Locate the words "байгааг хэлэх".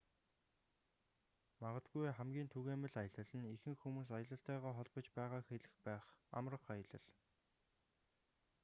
5.17-5.73